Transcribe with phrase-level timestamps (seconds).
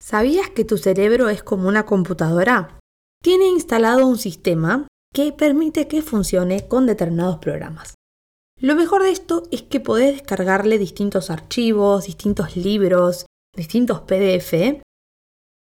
[0.00, 2.78] ¿Sabías que tu cerebro es como una computadora?
[3.22, 7.94] Tiene instalado un sistema que permite que funcione con determinados programas.
[8.60, 13.26] Lo mejor de esto es que podés descargarle distintos archivos, distintos libros,
[13.56, 14.80] distintos PDF,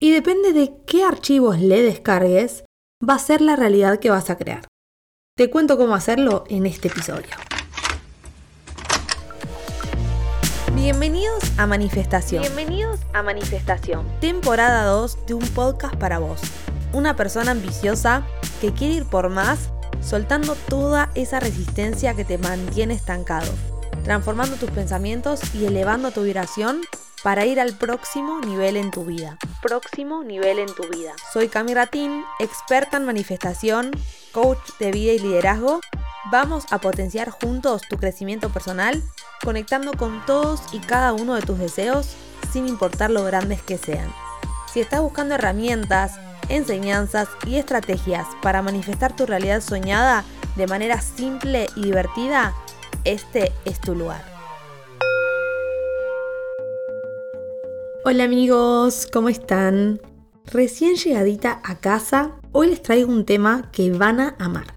[0.00, 2.64] y depende de qué archivos le descargues,
[3.06, 4.66] va a ser la realidad que vas a crear.
[5.36, 7.30] Te cuento cómo hacerlo en este episodio.
[10.74, 12.42] Bienvenidos a Manifestación.
[12.42, 14.06] Bienvenidos a Manifestación.
[14.20, 16.40] Temporada 2 de un podcast para vos.
[16.92, 18.26] Una persona ambiciosa
[18.60, 23.50] que quiere ir por más, soltando toda esa resistencia que te mantiene estancado,
[24.04, 26.80] transformando tus pensamientos y elevando tu vibración
[27.22, 29.38] para ir al próximo nivel en tu vida.
[29.62, 31.12] Próximo nivel en tu vida.
[31.32, 33.92] Soy Cami Ratín, experta en manifestación,
[34.32, 35.80] coach de vida y liderazgo.
[36.30, 39.02] Vamos a potenciar juntos tu crecimiento personal
[39.44, 42.16] conectando con todos y cada uno de tus deseos
[42.52, 44.12] sin importar lo grandes que sean.
[44.72, 50.24] Si estás buscando herramientas, enseñanzas y estrategias para manifestar tu realidad soñada
[50.56, 52.54] de manera simple y divertida,
[53.04, 54.22] este es tu lugar.
[58.04, 60.00] Hola amigos, ¿cómo están?
[60.46, 64.74] Recién llegadita a casa, hoy les traigo un tema que van a amar.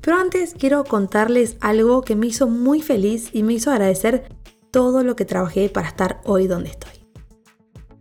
[0.00, 4.33] Pero antes quiero contarles algo que me hizo muy feliz y me hizo agradecer
[4.74, 6.90] todo lo que trabajé para estar hoy donde estoy.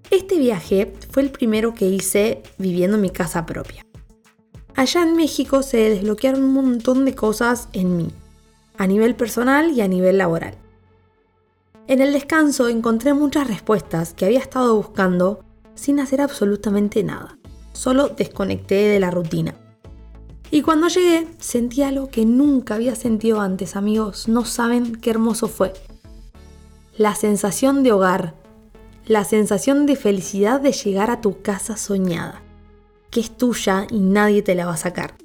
[0.10, 3.86] Este viaje fue el primero que hice viviendo en mi casa propia.
[4.74, 8.08] Allá en México se desbloquearon un montón de cosas en mí,
[8.76, 10.56] a nivel personal y a nivel laboral.
[11.86, 17.38] En el descanso encontré muchas respuestas que había estado buscando sin hacer absolutamente nada.
[17.74, 19.54] Solo desconecté de la rutina.
[20.50, 24.28] Y cuando llegué, sentí algo que nunca había sentido antes, amigos.
[24.28, 25.72] No saben qué hermoso fue.
[26.96, 28.36] La sensación de hogar,
[29.08, 32.44] la sensación de felicidad de llegar a tu casa soñada,
[33.10, 35.16] que es tuya y nadie te la va a sacar.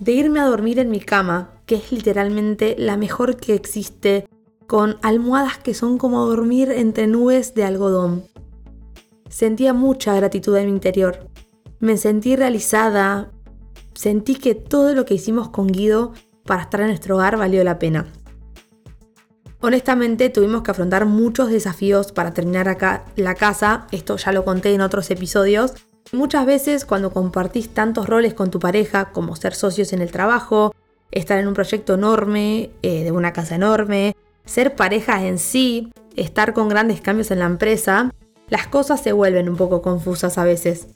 [0.00, 4.28] De irme a dormir en mi cama, que es literalmente la mejor que existe,
[4.66, 8.24] con almohadas que son como dormir entre nubes de algodón.
[9.30, 11.26] Sentía mucha gratitud en mi interior.
[11.80, 13.30] Me sentí realizada,
[13.94, 16.12] sentí que todo lo que hicimos con Guido
[16.44, 18.12] para estar en nuestro hogar valió la pena.
[19.60, 24.72] Honestamente tuvimos que afrontar muchos desafíos para terminar acá la casa, esto ya lo conté
[24.72, 25.74] en otros episodios.
[26.12, 30.74] Muchas veces cuando compartís tantos roles con tu pareja, como ser socios en el trabajo,
[31.10, 36.54] estar en un proyecto enorme, eh, de una casa enorme, ser pareja en sí, estar
[36.54, 38.14] con grandes cambios en la empresa,
[38.48, 40.86] las cosas se vuelven un poco confusas a veces.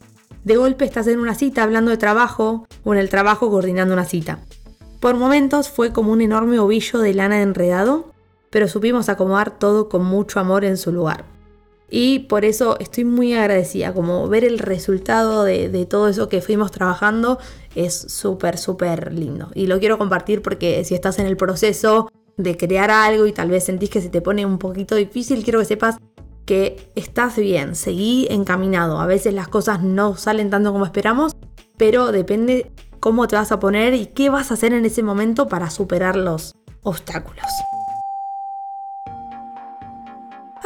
[0.45, 4.05] De golpe estás en una cita hablando de trabajo o en el trabajo coordinando una
[4.05, 4.39] cita.
[5.01, 8.12] Por momentos fue como un enorme ovillo de lana enredado,
[8.53, 11.25] pero supimos acomodar todo con mucho amor en su lugar.
[11.89, 16.69] Y por eso estoy muy agradecida, como ver el resultado de, todo eso que fuimos
[16.69, 17.39] trabajando
[17.73, 19.49] es súper, súper lindo.
[19.55, 23.49] Y lo quiero compartir porque si estás en el proceso de crear algo y tal
[23.49, 25.97] vez sentís que se te pone un poquito difícil, quiero que sepas
[26.45, 28.99] que estás bien, seguí encaminado.
[28.99, 31.35] A veces las cosas no salen tanto como esperamos,
[31.77, 35.47] pero depende cómo te vas a poner y qué vas a hacer en ese momento
[35.47, 36.53] para superar los
[36.83, 37.47] obstáculos.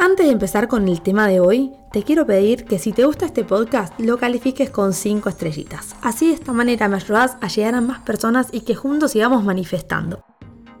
[0.08, 3.26] Antes de empezar con el tema de hoy, te quiero pedir que si te gusta
[3.26, 5.94] este podcast lo califiques con 5 estrellitas.
[6.00, 9.44] Así de esta manera me ayudas a llegar a más personas y que juntos sigamos
[9.44, 10.24] manifestando.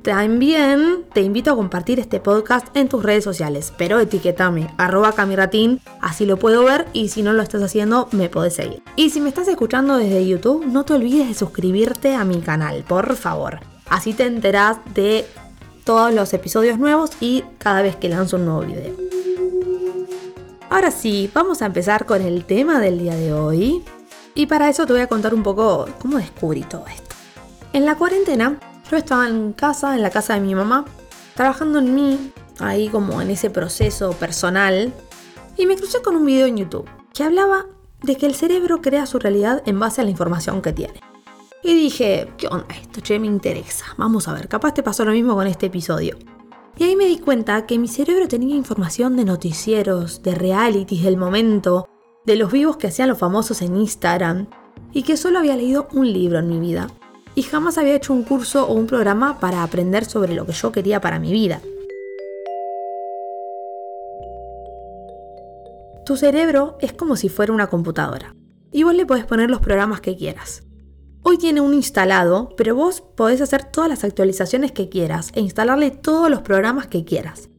[0.02, 5.82] También te invito a compartir este podcast en tus redes sociales, pero etiquetame, arroba camiratín,
[6.00, 8.82] así lo puedo ver y si no lo estás haciendo me podés seguir.
[8.96, 12.82] Y si me estás escuchando desde YouTube, no te olvides de suscribirte a mi canal,
[12.88, 13.60] por favor.
[13.90, 15.26] Así te enterás de
[15.84, 19.07] todos los episodios nuevos y cada vez que lanzo un nuevo video.
[20.70, 23.82] Ahora sí, vamos a empezar con el tema del día de hoy.
[24.34, 27.16] Y para eso te voy a contar un poco cómo descubrí todo esto.
[27.72, 30.84] En la cuarentena yo estaba en casa, en la casa de mi mamá,
[31.34, 34.92] trabajando en mí, ahí como en ese proceso personal,
[35.56, 37.66] y me crucé con un video en YouTube que hablaba
[38.02, 41.00] de que el cerebro crea su realidad en base a la información que tiene.
[41.62, 43.00] Y dije, ¿qué onda esto?
[43.00, 43.86] Che, me interesa.
[43.96, 46.16] Vamos a ver, capaz te pasó lo mismo con este episodio.
[46.78, 51.16] Y ahí me di cuenta que mi cerebro tenía información de noticieros, de realities del
[51.16, 51.88] momento,
[52.24, 54.48] de los vivos que hacían los famosos en Instagram,
[54.92, 56.86] y que solo había leído un libro en mi vida,
[57.34, 60.70] y jamás había hecho un curso o un programa para aprender sobre lo que yo
[60.70, 61.60] quería para mi vida.
[66.06, 68.34] Tu cerebro es como si fuera una computadora
[68.72, 70.67] y vos le podés poner los programas que quieras.
[71.22, 75.90] Hoy tiene un instalado, pero vos podés hacer todas las actualizaciones que quieras e instalarle
[75.90, 77.50] todos los programas que quieras.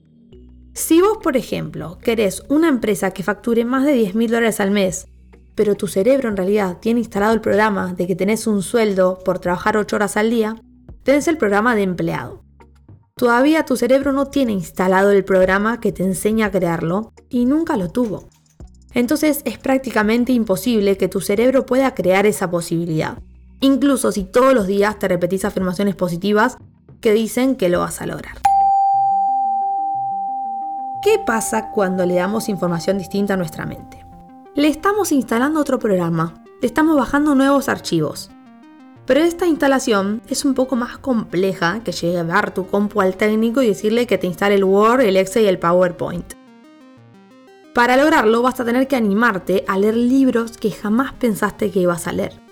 [0.74, 4.72] Si vos, por ejemplo, querés una empresa que facture más de 10 mil dólares al
[4.72, 5.08] mes,
[5.56, 9.40] pero tu cerebro en realidad tiene instalado el programa de que tenés un sueldo por
[9.40, 10.56] trabajar 8 horas al día,
[11.04, 12.44] tenés el programa de empleado.
[13.16, 17.76] Todavía tu cerebro no tiene instalado el programa que te enseña a crearlo y nunca
[17.76, 18.30] lo tuvo.
[18.94, 23.22] Entonces es prácticamente imposible que tu cerebro pueda crear esa posibilidad,
[23.60, 26.58] incluso si todos los días te repetís afirmaciones positivas
[27.02, 28.38] que dicen que lo vas a lograr.
[31.02, 34.06] ¿Qué pasa cuando le damos información distinta a nuestra mente?
[34.56, 38.30] Le estamos instalando otro programa, le estamos bajando nuevos archivos.
[39.06, 43.68] Pero esta instalación es un poco más compleja que llevar tu compu al técnico y
[43.68, 46.34] decirle que te instale el Word, el Excel y el PowerPoint.
[47.74, 52.08] Para lograrlo vas a tener que animarte a leer libros que jamás pensaste que ibas
[52.08, 52.49] a leer.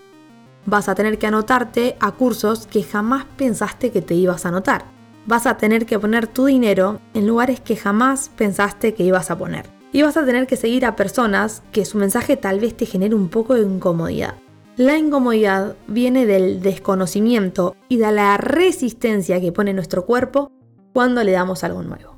[0.68, 4.86] Vas a tener que anotarte a cursos que jamás pensaste que te ibas a anotar.
[5.25, 9.38] Vas a tener que poner tu dinero en lugares que jamás pensaste que ibas a
[9.40, 9.66] poner.
[9.92, 13.16] Y vas a tener que seguir a personas que su mensaje tal vez te genere
[13.16, 14.36] un poco de incomodidad.
[14.75, 20.52] La incomodidad viene del desconocimiento y de la resistencia que pone nuestro cuerpo
[20.94, 22.18] cuando le damos algo nuevo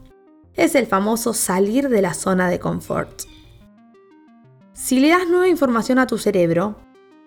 [0.59, 3.23] es el famoso salir de la zona de confort.
[4.73, 6.75] Si le das nueva información a tu cerebro,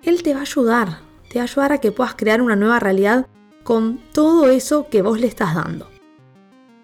[0.03, 1.01] él te va a ayudar,
[1.33, 3.27] te va ayudar a que puedas crear una nueva realidad
[3.65, 5.89] con todo eso que vos le estás dando.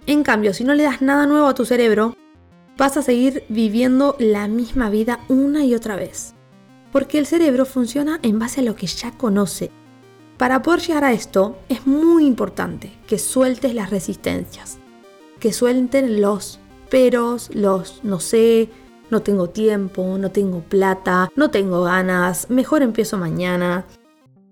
[0.06, 2.16] En cambio, si no le das nada nuevo a tu cerebro,
[2.78, 6.34] vas a seguir viviendo la misma vida una y otra vez.
[6.92, 9.70] Porque el cerebro funciona en base a lo que ya conoce.
[10.38, 14.78] Para poder llegar a esto, es muy importante que sueltes las resistencias
[15.38, 16.60] que suelten los
[16.90, 18.70] peros, los no sé,
[19.10, 23.84] no tengo tiempo, no tengo plata, no tengo ganas, mejor empiezo mañana.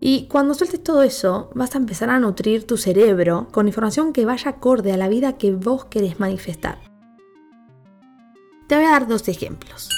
[0.01, 4.27] Y cuando sueltes todo eso, vas a empezar a nutrir tu cerebro con información que
[4.27, 6.79] vaya acorde a la vida que vos querés manifestar.
[8.67, 9.89] Te voy a dar dos ejemplos.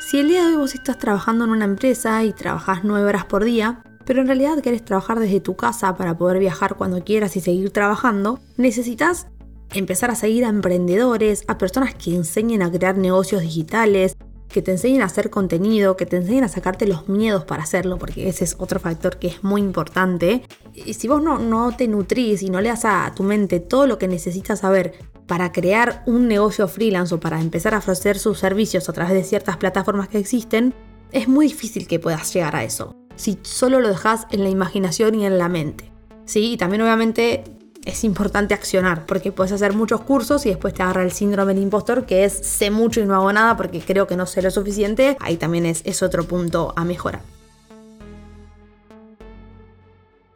[0.00, 3.26] Si el día de hoy vos estás trabajando en una empresa y trabajás nueve horas
[3.26, 7.36] por día, pero en realidad querés trabajar desde tu casa para poder viajar cuando quieras
[7.36, 9.28] y seguir trabajando, necesitas
[9.72, 14.13] empezar a seguir a emprendedores, a personas que enseñen a crear negocios digitales,
[14.54, 17.98] que te enseñen a hacer contenido, que te enseñen a sacarte los miedos para hacerlo,
[17.98, 20.44] porque ese es otro factor que es muy importante.
[20.72, 23.88] Y si vos no, no te nutrís y no le das a tu mente todo
[23.88, 24.94] lo que necesitas saber
[25.26, 29.24] para crear un negocio freelance o para empezar a ofrecer sus servicios a través de
[29.24, 30.72] ciertas plataformas que existen,
[31.10, 32.94] es muy difícil que puedas llegar a eso.
[33.16, 35.90] Si solo lo dejas en la imaginación y en la mente.
[36.26, 37.42] Sí, y también obviamente
[37.84, 41.62] es importante accionar, porque puedes hacer muchos cursos y después te agarra el síndrome del
[41.62, 44.50] impostor, que es sé mucho y no hago nada porque creo que no sé lo
[44.50, 45.16] suficiente.
[45.20, 47.22] Ahí también es, otro punto a mejorar.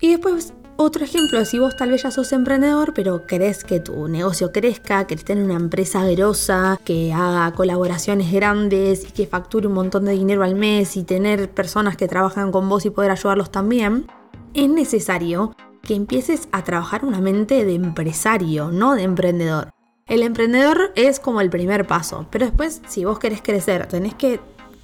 [0.00, 4.06] Y después otro ejemplo, si vos tal vez ya sos emprendedor, pero querés que tu
[4.06, 9.74] negocio crezca, querés tener una empresa grosa, que haga colaboraciones grandes y que facture un
[9.74, 13.50] montón de dinero al mes y tener personas que trabajan con vos y poder ayudarlos
[13.50, 14.06] también,
[14.54, 19.70] es necesario que empieces a trabajar una mente de empresario, no de emprendedor.
[20.06, 24.40] El emprendedor es como el primer paso, pero después si vos querés crecer, tenés que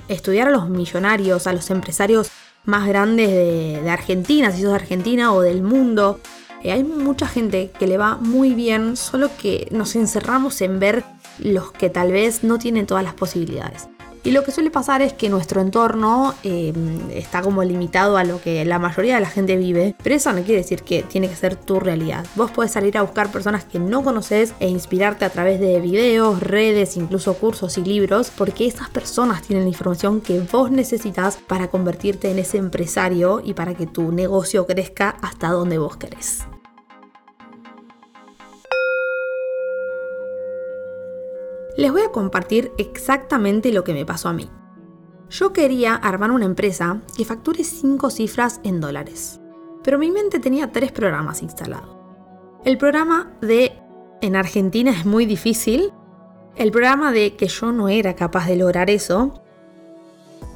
[0.08, 2.30] estudiar a los millonarios, a los empresarios
[2.64, 6.20] más grandes de, Argentina, si sos de Argentina o del mundo.
[6.62, 11.04] Eh, hay mucha gente que le va muy bien, solo que nos encerramos en ver
[11.38, 13.88] los que tal vez no tienen todas las posibilidades.
[14.26, 18.40] Y lo que suele pasar es que nuestro entorno em, está como limitado a lo
[18.40, 21.36] que la mayoría de la gente vive, pero eso no quiere decir que tiene que
[21.36, 22.24] ser tu realidad.
[22.34, 26.40] Vos podés salir a buscar personas que no conoces e inspirarte a través de videos,
[26.40, 31.68] redes, incluso cursos y libros, porque esas personas tienen la información que vos necesitas para
[31.68, 36.44] convertirte en ese empresario y para que tu negocio crezca hasta donde vos querés.
[41.76, 44.48] Les voy a compartir exactamente lo que me pasó a mí.
[45.28, 49.40] Yo quería armar una empresa que facture 5 cifras en dólares,
[49.82, 51.96] pero mi mente tenía tres programas instalados.
[52.64, 53.72] El programa de
[54.20, 55.92] en Argentina es muy difícil,
[56.54, 59.42] el programa de que yo no era capaz de lograr eso,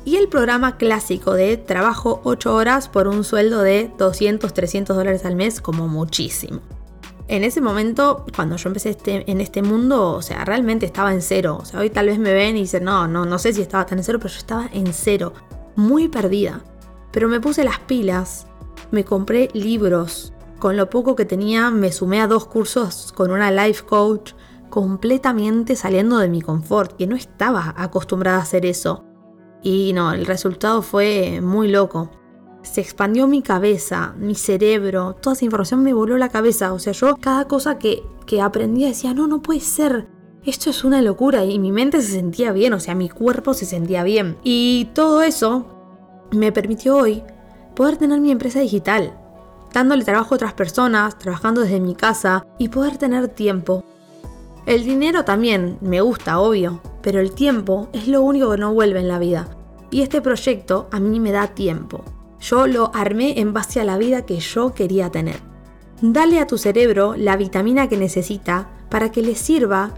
[0.05, 5.25] y el programa clásico de trabajo 8 horas por un sueldo de 200, 300 dólares
[5.25, 6.61] al mes como muchísimo
[7.29, 11.21] en ese momento, cuando yo empecé este, en este mundo, o sea, realmente estaba en
[11.21, 11.59] cero.
[11.61, 13.85] O sea, hoy tal vez me ven y dicen, no, no, no sé si estaba
[13.85, 15.35] tan en cero, pero yo estaba en cero,
[15.77, 16.65] muy perdida.
[17.13, 18.47] Pero me puse las pilas,
[18.91, 23.51] me compré libros, con lo poco que tenía me sumé a dos cursos con una
[23.51, 24.33] life coach,
[24.71, 29.05] completamente saliendo de mi confort, que no estaba acostumbrada a hacer eso.
[29.63, 32.11] Y no, el resultado fue muy loco
[32.63, 36.73] se expandió mi cabeza, mi cerebro, toda esa información me voló la cabeza.
[36.73, 40.09] O sea, yo cada cosa que, que aprendía decía, no, no puede ser.
[40.45, 43.67] esto es una locura y mi mente se sentía bien, o sea, mi cuerpo se
[43.67, 44.37] sentía bien.
[44.43, 45.67] Y todo eso
[46.33, 47.23] me permitió hoy
[47.75, 49.17] poder tener mi empresa digital,
[49.73, 53.85] dándole trabajo a otras personas, trabajando desde mi casa y poder tener tiempo.
[54.67, 59.01] El dinero también me gusta, obvio, pero el tiempo es lo único que no vuelve
[59.01, 59.49] en la vida.
[59.91, 62.05] Y este proyecto a mí me da tiempo.
[62.41, 65.41] Yo lo armé en base a la vida que yo quería tener.
[66.01, 69.95] Dale a tu cerebro la vitamina que necesita para que le sirva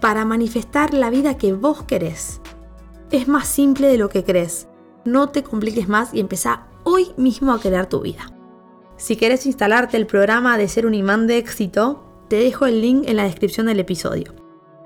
[0.00, 2.40] para manifestar la vida que vos querés.
[3.10, 4.68] Es más simple de lo que crees.
[5.04, 8.32] No te compliques más y empezá hoy mismo a crear tu vida.
[8.96, 13.04] Si querés instalarte el programa de ser un imán de éxito, te dejo el link
[13.06, 14.34] en la descripción del episodio.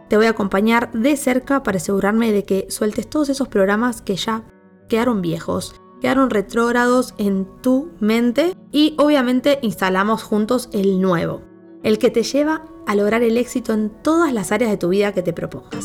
[0.09, 4.17] Te voy a acompañar de cerca para asegurarme de que sueltes todos esos programas que
[4.17, 4.45] ya
[4.89, 11.42] quedaron viejos, quedaron retrógrados en tu mente y obviamente instalamos juntos el nuevo,
[11.85, 15.12] el que te lleva a lograr el éxito en todas las áreas de tu vida
[15.12, 15.85] que te propongas.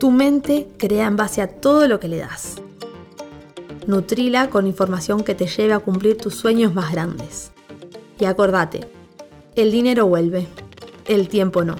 [0.00, 2.56] Tu mente crea en base a todo lo que le das.
[3.86, 7.52] Nutrila con información que te lleve a cumplir tus sueños más grandes.
[8.18, 8.88] Y acordate,
[9.54, 10.48] el dinero vuelve,
[11.06, 11.76] el tiempo no.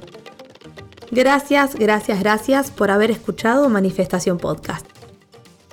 [1.11, 4.94] Gracias, gracias, gracias por haber escuchado Manifestación Podcast.